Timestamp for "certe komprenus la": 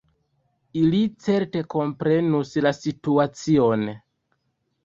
1.25-2.73